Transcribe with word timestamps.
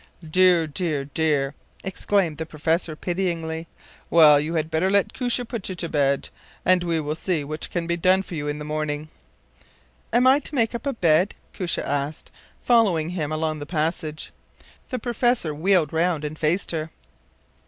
”“Dear, 0.31 0.65
dear, 0.65 1.05
dear!” 1.05 1.53
exclaimed 1.83 2.39
the 2.39 2.45
professor, 2.47 2.95
pityingly. 2.95 3.67
“Well, 4.09 4.39
you 4.39 4.55
had 4.55 4.71
better 4.71 4.89
let 4.89 5.13
Koosje 5.13 5.47
put 5.47 5.69
you 5.69 5.75
to 5.75 5.87
bed, 5.87 6.29
and 6.65 6.83
we 6.83 6.99
will 6.99 7.13
see 7.13 7.43
what 7.43 7.69
can 7.69 7.85
be 7.85 7.97
done 7.97 8.23
for 8.23 8.33
you 8.33 8.47
in 8.47 8.57
the 8.57 8.65
morning.” 8.65 9.09
“Am 10.11 10.25
I 10.25 10.39
to 10.39 10.55
make 10.55 10.73
up 10.73 10.87
a 10.87 10.93
bed?” 10.93 11.35
Koosje 11.53 11.77
asked, 11.85 12.31
following 12.63 13.09
him 13.09 13.31
along 13.31 13.59
the 13.59 13.67
passage. 13.67 14.31
The 14.89 14.97
professor 14.97 15.53
wheeled 15.53 15.93
round 15.93 16.23
and 16.23 16.35
faced 16.39 16.71
her. 16.71 16.89